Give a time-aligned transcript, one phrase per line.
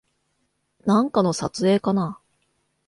[0.83, 2.19] なんかの撮影かな